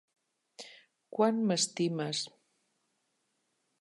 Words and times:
Quant 1.17 1.43
m'estimes? 1.51 2.23